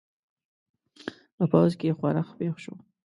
په 1.35 1.43
پوځ 1.51 1.71
کې 1.79 1.95
ښورښ 1.97 2.27
پېښ 2.37 2.55
شو. 2.63 2.73